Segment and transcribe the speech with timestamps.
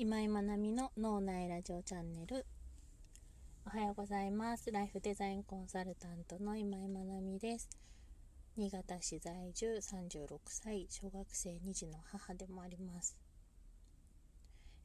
[0.00, 2.46] 今井まなみの脳内ラジオチャンネル。
[3.66, 4.70] おはようございます。
[4.70, 7.68] ライフデザインコンサルタントの今井まなみです。
[8.56, 13.16] 新潟市在住36歳小学生2児の母でもあります。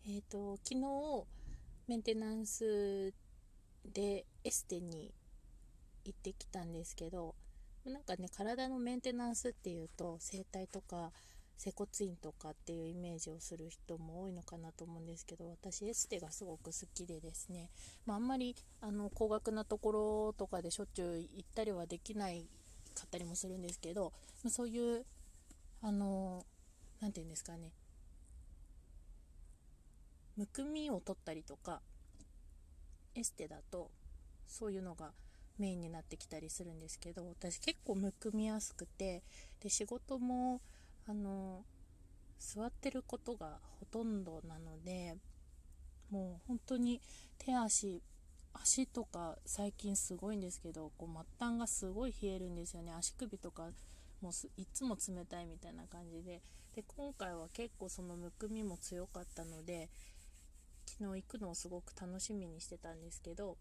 [0.07, 0.81] えっ、ー、と昨日
[1.87, 3.13] メンテナンス
[3.85, 5.13] でエステに
[6.05, 7.35] 行ってきたんですけど
[7.85, 11.11] なんかね体のメンテナンスっていうと整体とか
[11.57, 17.69] 接骨院とかっていうイメージをする人も多いのかなと思うんですけど私エステがすごく好きでですね、
[18.05, 22.47] まあ、あんまりあの高額なところとかでしょっちゅう行ったりはできない
[22.95, 24.13] かったりもするんですけど、
[24.43, 25.05] ま、そういう
[25.81, 26.45] あの
[26.99, 27.71] 何て言うんですかね。
[30.35, 31.81] むくみを取ったりとか
[33.15, 33.91] エステだと
[34.47, 35.11] そういうのが
[35.59, 39.21] メインになってきたりするんですけど私結構むくみやすくて
[39.61, 40.61] で仕事も
[41.07, 41.63] あの
[42.39, 45.15] 座ってることがほとんどなので
[46.09, 47.01] もう本当に
[47.37, 48.01] 手足
[48.53, 52.93] 足とか最近すごいんですけどこう末端がすごい冷えるんですよね。
[52.93, 53.69] 足首とか
[54.21, 56.41] もういつも冷たいみたいな感じで。
[56.75, 59.89] で今回は結構そのむくみも強かったので
[60.87, 63.57] 昨日行くのをすごく楽しみにしてたんですけど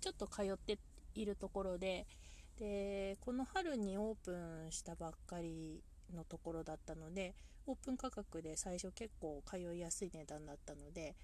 [0.00, 0.78] ちょっと通って
[1.16, 2.06] いるところで
[2.58, 5.82] でこの春にオープンしたばっかり
[6.14, 7.34] のところだったので
[7.66, 11.14] オープン価格で最初結構通いやすい値段だったので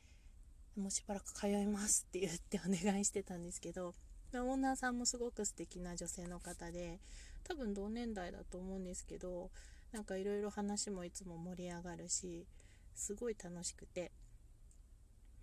[0.77, 3.95] もうしばらく通いますって言ってお願いしてたんですけど
[4.35, 6.99] オーナーさんもすごく素敵な女性の方で
[7.45, 9.51] 多分同年代だと思うんですけど
[9.93, 12.47] なんかいろいろ話もいつも盛り上がるし
[12.95, 14.13] すごい楽しくて。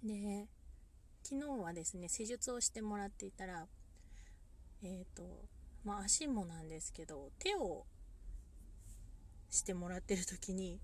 [0.03, 0.48] で
[1.23, 3.67] 昨日はですね施術をしてもらっていたら
[4.83, 5.45] えっ、ー、と
[5.83, 7.86] まあ足もなんですけど手を
[9.52, 10.80] してもらってる時に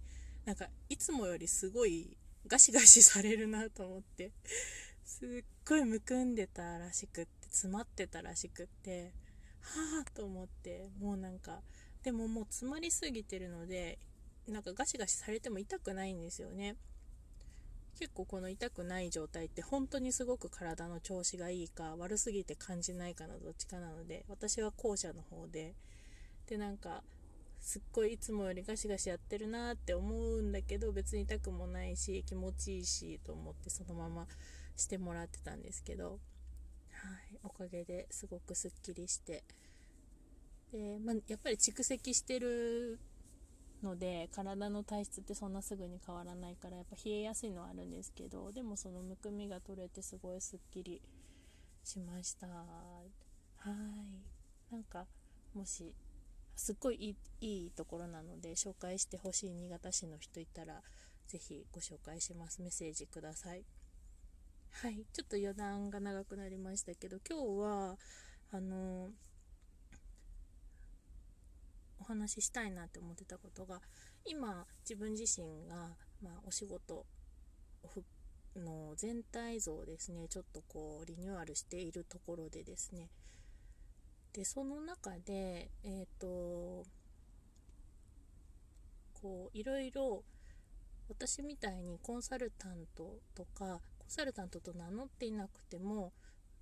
[0.45, 2.15] なんかいつもよりすごい
[2.45, 4.31] ガシガシされるなと思って
[5.03, 9.13] すっごいむくんでたらしくって詰まってたらしくって
[9.61, 11.61] はあと思ってもうなんか
[12.03, 13.97] でももう詰まりすぎてるので
[14.47, 16.75] なんかガシガシされても痛くないんですよね。
[17.99, 25.73] 結構この痛くない状態って本当にすごく体の調子がいいか悪すぎて感じないかのどっちかなので私は後者の方で
[26.45, 27.01] でなんか
[27.59, 34.27] すっごいいつもよりガシガシやってるなって思うんだけど別に痛くもないし気持ちいいしと思ってそのまま
[34.75, 36.11] してもらってたんですけど、
[36.91, 39.43] はい、おかげですごくすっきりして。
[40.71, 42.99] で、まあ、やっぱり蓄積してる
[43.83, 51.01] ので体の体質ってそんなすぐに変わらないからやっぱ冷えやすいのはあるんですけどでもそのむくみが取れてすごいすっきり
[51.83, 52.47] しました。
[52.47, 52.63] は
[53.65, 54.73] い。
[54.73, 55.05] なんか
[55.53, 55.93] もし
[56.57, 60.81] すっごいいいところなので紹介してほしい新潟市の人いたら
[61.27, 62.61] ぜひご紹介します。
[62.61, 63.63] メッセージください。
[64.71, 65.05] はい。
[65.13, 67.97] ちょっと余談が長くなりましたけど今日は
[68.51, 69.09] あの
[71.99, 73.81] お話ししたいなって思ってたことが
[74.25, 77.05] 今自分自身が、まあ、お仕事
[78.55, 83.09] の全体像をですねちょっとこうリニューアルしているところでですね
[84.37, 86.85] でその中でえっ、ー、と
[89.19, 90.23] こういろいろ
[91.09, 96.13] 私みたいにコンサルタントとかコンサルタントと名乗っていなくても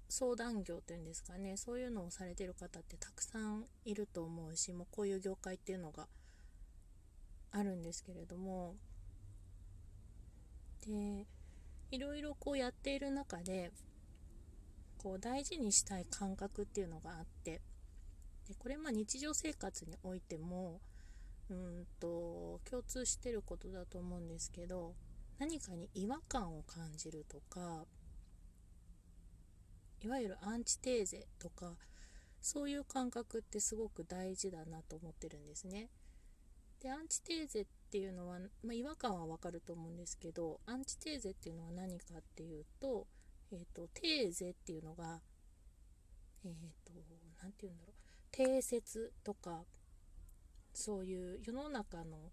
[0.07, 6.07] 相談業というんですかねそういうのをされてる方ってたくさんいると思うしもうこういう業界っていうのが
[7.51, 8.75] あるんですけれども。
[10.87, 11.25] で
[11.91, 13.71] いろいろこうやっている中で
[15.05, 17.61] こう大事にしたい感覚っていうのがあって
[18.47, 20.81] でこれまあ日常生活においても
[21.47, 24.95] うんと共通してることだと思うんですけど
[25.37, 27.85] 何かに違和感を感じるとか
[30.01, 31.73] いわゆるアンチテーゼとか
[32.41, 35.89] そういう感覚ってすごく大事だなと思ってるんですね。
[36.81, 43.05] でアンチテーゼっていうのは、まあ、違和感はわかると思うんですけどアンチテーゼっていうのは何かっていうと
[43.51, 45.21] えっ、ー、と、テーゼっていうのが、
[46.43, 46.55] えっ、ー、
[46.85, 46.93] と、
[47.41, 47.95] 何て言うんだろう、
[48.31, 49.65] 定説とか、
[50.73, 52.31] そういう世の中の、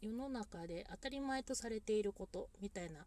[0.00, 3.06] 世の中で当たり前とされていることみたいな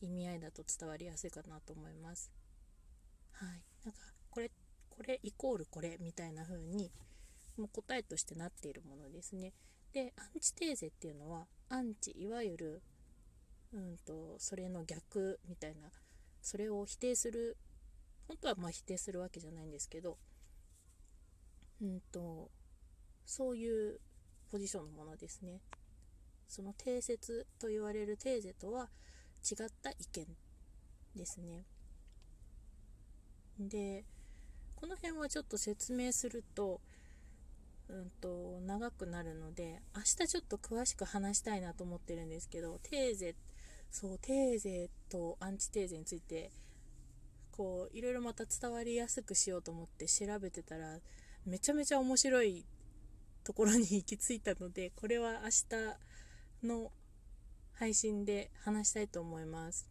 [0.00, 2.30] 意味合いだと伝わりやすいかなと思います。
[3.32, 3.62] はい。
[3.84, 4.00] なんか、
[4.30, 4.50] これ、
[4.90, 6.90] これイコールこれみたいな風に、
[7.56, 9.52] もう答えとしてなっているものですね。
[9.92, 12.82] で、アンチテーゼっていうのは、アンチ、いわゆる
[13.72, 15.88] うんとそれの逆みたいな
[16.40, 17.56] それを否定する
[18.28, 20.18] 本当はまあ否定するわけじゃないんですけど
[21.80, 22.50] うんと
[23.24, 24.00] そういう
[24.50, 25.60] ポジションのものですね
[26.48, 28.88] その定説と言われるテーゼとは
[29.44, 30.26] 違った意見
[31.14, 31.64] ですね。
[33.58, 34.04] で
[34.76, 36.80] この辺はちょっと説明すると,、
[37.88, 43.34] うんと、長くなるので明日ちょっと詳しく話したいなと思ってるんですけどテーゼ
[43.90, 46.50] そうテーゼとアンチテーゼについて
[47.52, 50.98] こういろいろまた伝わりやすくしようと思って調べてたら
[51.46, 52.66] めちゃめちゃ面白い
[53.44, 55.48] ところに行き着いたのでこれは明
[56.62, 56.90] 日の
[57.74, 59.88] 配信で話したいと思います。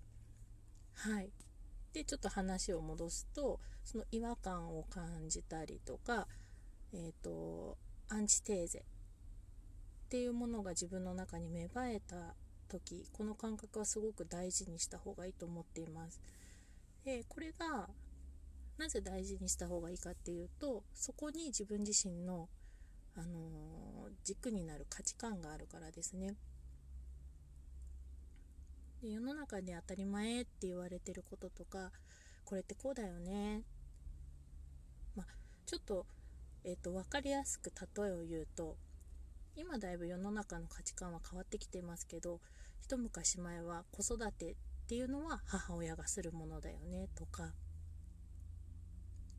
[0.95, 1.29] はい。
[1.93, 6.27] でちょっと話を戻すとその違和感を感じたりとか
[6.95, 7.77] えっ、ー、と
[8.09, 8.79] アンチテーゼ。
[10.05, 12.35] っていうものが自分の中に芽生えた
[12.69, 16.21] 時この感覚はすごく大事にした方がいいと思っています。
[17.03, 17.89] でこれが
[18.77, 22.49] なぜ大事にした方がいいかっていうとそこに自分自身の、
[23.15, 26.35] あのー、軸になる価値観があるからですね。
[29.01, 31.91] で世の中で当たり前って言われてることとか
[32.43, 33.63] これってこうだよね。
[35.15, 35.25] まあ
[35.65, 36.05] ちょっと,、
[36.65, 38.75] えーと、分かりやすく例えを言うと
[39.55, 42.41] 今だいぶ世の中の価値観は変わってきてますけど
[42.81, 44.55] 一昔前は子育てっ
[44.87, 47.53] ていうのは母親がするものだよねとか。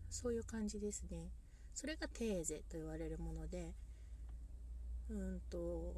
[0.09, 1.31] そういう感じですね。
[1.75, 3.75] それがテーゼと言われるもので
[5.11, 5.95] うんと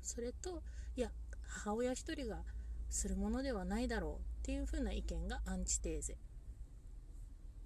[0.00, 0.62] それと
[0.94, 1.10] いや
[1.48, 2.42] 母親一人が
[2.88, 6.16] するものではないだろうっていう風な意見がアンチテーゼっ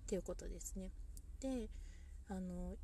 [0.07, 0.91] ていうことですね。
[1.41, 1.69] で
[2.29, 2.77] あの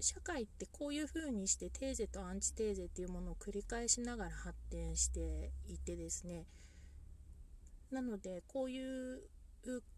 [0.00, 6.44] 社会ってこういう風にしてテーゼとアンチテーゼっていうものを繰り返しながら発展していてですね
[7.90, 9.22] なのでこういう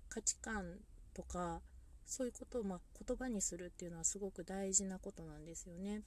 [0.09, 0.79] 価値観
[1.15, 1.61] とか
[2.07, 6.03] そういうことをま言葉にするっていうのはすごく大事なことなんですよね。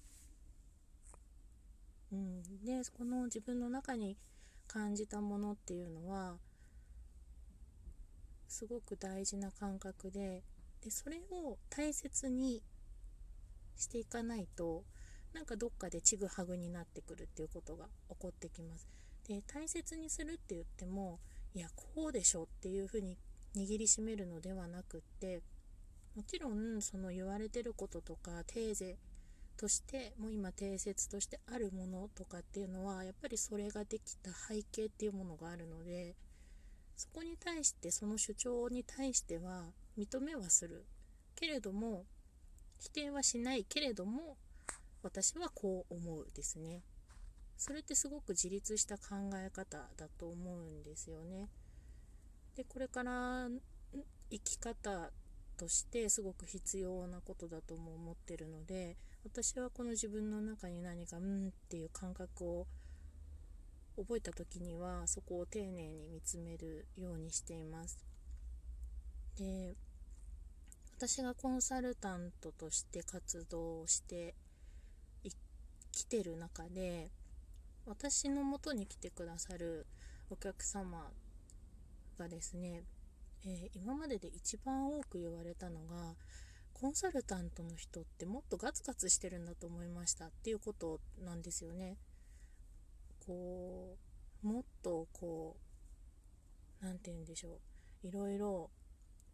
[2.12, 4.18] うん、でこの自分の中に
[4.68, 6.38] 感じたものっていうのは
[8.48, 10.44] すごく大事な感覚で
[10.84, 12.62] でそれを大切に
[13.78, 14.84] していかないと
[15.34, 18.88] なんかどっかでちぐはぐになってくるっていうことが起こってきます。
[19.28, 21.20] で大切にするって言っても
[21.54, 23.18] いやこうでしょっていうふうに
[23.56, 25.42] 握りしめるのではなくって
[26.16, 28.98] もちろんその言われてることとかテーゼ
[29.58, 36.16] としてもう今定説としてあるものとかっていうのはやっぱりそれができた背景っていうものがあるので
[36.96, 39.66] そこに対してその主張に対しては
[39.98, 40.86] 認めはする
[41.36, 42.06] けれども
[42.82, 44.38] 否定はしないけれども
[45.04, 46.82] 私はこう思うですね。
[47.56, 51.48] それってすごく自立した考え方だと思うんですよね。
[52.56, 53.48] でこれから
[54.32, 55.12] 生き方
[55.58, 62.68] としてすごく必要なことだとも思ってるので私はこの自分の中に何かうんっていう感覚を
[63.96, 68.04] 覚えた時にはそこを丁寧に見つめるようにしています。
[69.38, 69.76] で
[71.02, 74.36] 私がコンサルタントとして活動して
[75.92, 77.10] きてる中で
[77.88, 79.88] 私のもとに来てくださる
[80.30, 81.10] お客様
[82.20, 82.84] がですね、
[83.44, 86.14] えー、今までで一番多く言われたのが
[86.72, 91.98] コンサルタントの人ってもっとガツガツしてるんだと思いましたっていうことなんですよね。
[93.26, 93.98] こ
[94.44, 95.58] うもっとこ
[96.80, 97.60] う何て言うんでしょ
[98.04, 98.70] ういろいろ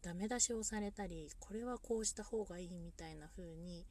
[0.07, 3.85] ダメ出しをされたりこれはこうした方がいいみたいな風に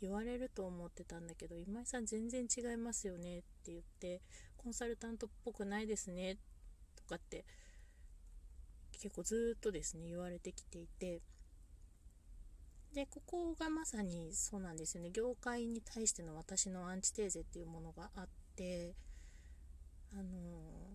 [0.00, 4.22] 言われると思ってたんだけど今井さん全然違いますよねって言って
[4.56, 6.38] コンサルタントっぽくないですね
[6.96, 7.44] とかって
[8.92, 11.20] 結構ずっとですね言われてきていて。
[12.94, 15.10] でここがまさにそうなんですよね。
[15.12, 18.96] 業界に対しての私のアンチテーゼっていうものがあって
[20.12, 20.89] あの、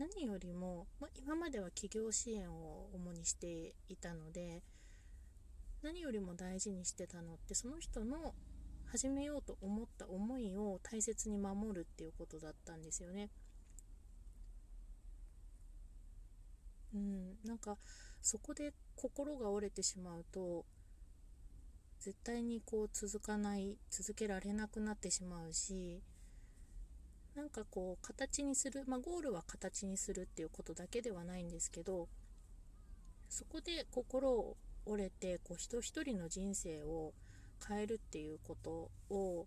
[0.00, 4.62] 何よりも、ま今までは企業支援を主にしていたので
[5.82, 8.34] 何よりも大事にしてたのってその人の
[8.86, 13.28] 始めようと思った思いを大切に守るっていうことだったんですよね。
[16.94, 17.76] うん、なんか
[18.22, 20.64] そこで心が折れてしまうと
[22.00, 26.02] 絶対にこう続かない続けられなくなってしまうし
[27.40, 32.06] なんかこう形にする、まあ、ゴールは形にするっていうことだけではないんですけど
[33.30, 37.14] そこで心を折れてこう人一人の人生を
[37.66, 39.46] 変えるっていうことを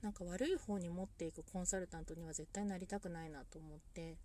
[0.00, 4.16] なんか悪い方に持っていくコンサルタントには絶対なりたくないなと思って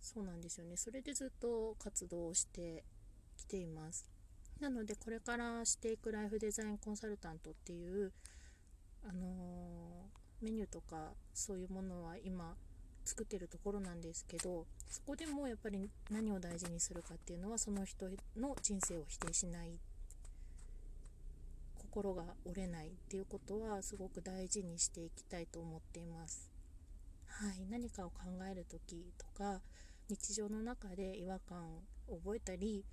[0.00, 0.76] そうなんですよね。
[0.76, 2.82] それでずっと活動して
[3.36, 4.10] きています。
[4.58, 8.12] なのでこれからしていくライフデザインコンサルタントっていう
[9.04, 12.54] あのー、メニューとかそういうものは今
[13.04, 18.06] 作ってるところなんですけどそこでもやっぱり何を大事にするかっていうのはその人
[18.36, 19.78] の人生を否定しない
[21.78, 26.50] 心が折れないっていうことはすごく大事にしていきたいと思っています。
[27.26, 28.20] はい、何かを考
[28.50, 29.60] える時とか
[30.08, 31.76] 日常の中で違和感
[32.08, 32.84] を覚えたり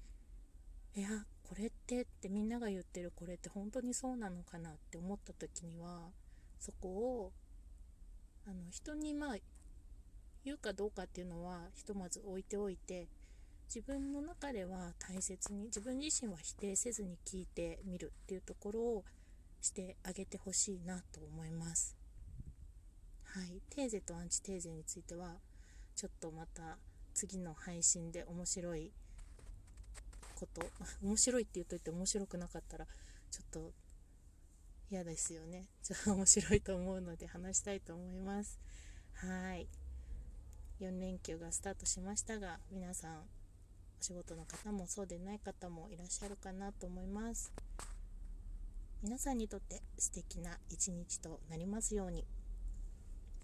[0.96, 1.10] いや
[1.44, 6.10] これってってみんなが言ってるこれって本当にそうなのかなって思った時には
[6.60, 7.32] そこを
[8.46, 9.36] あの人にまあ
[10.44, 13.08] 言うかどうかっていうのはひとまず置いておいて
[13.74, 19.04] 自分の中では大切に自分自身は否定せずに聞いてみるっていうところを
[19.62, 21.96] してあげてほしいなと思います。
[23.26, 25.36] はい、テーゼとアンチテーゼについては
[25.96, 26.78] ちょっとまた
[27.14, 28.92] 次の配信で面白い
[30.34, 30.62] こと
[31.04, 32.88] 面白いって言っといて面白くなかったら
[33.30, 33.74] ちょっと
[34.92, 35.68] 嫌ですよね。
[35.84, 38.60] ちょっと面白いと思うので話したいと思います。
[39.14, 39.68] はい。
[40.82, 43.24] 4連休がスタートしましたが皆さんお
[44.02, 47.52] 仕事の方もそうでない方もいらっしゃるかなと思います。
[49.04, 52.26] 皆さんにとって素敵な一日となりますように。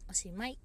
[0.09, 0.57] おしまい。